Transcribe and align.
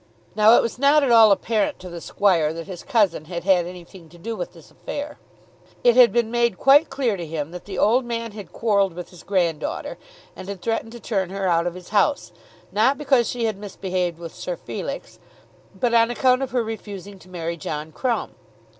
Now 0.35 0.55
it 0.57 0.63
was 0.63 0.79
not 0.79 1.03
at 1.03 1.11
all 1.11 1.31
apparent 1.31 1.77
to 1.77 1.87
the 1.87 2.01
squire 2.01 2.51
that 2.53 2.65
his 2.65 2.81
cousin 2.81 3.25
had 3.25 3.43
had 3.43 3.67
anything 3.67 4.09
to 4.09 4.17
do 4.17 4.35
with 4.35 4.53
this 4.53 4.71
affair. 4.71 5.19
It 5.83 5.95
had 5.95 6.11
been 6.11 6.31
made 6.31 6.57
quite 6.57 6.89
clear 6.89 7.15
to 7.15 7.23
him 7.23 7.51
that 7.51 7.65
the 7.65 7.77
old 7.77 8.03
man 8.03 8.31
had 8.31 8.51
quarrelled 8.51 8.95
with 8.95 9.11
his 9.11 9.21
granddaughter 9.21 9.99
and 10.35 10.49
had 10.49 10.63
threatened 10.63 10.93
to 10.93 10.99
turn 10.99 11.29
her 11.29 11.47
out 11.47 11.67
of 11.67 11.75
his 11.75 11.89
house, 11.89 12.31
not 12.71 12.97
because 12.97 13.29
she 13.29 13.43
had 13.45 13.57
misbehaved 13.59 14.17
with 14.17 14.33
Sir 14.33 14.55
Felix, 14.55 15.19
but 15.79 15.93
on 15.93 16.09
account 16.09 16.41
of 16.41 16.49
her 16.49 16.63
refusing 16.63 17.19
to 17.19 17.29
marry 17.29 17.55
John 17.55 17.91
Crumb. 17.91 18.33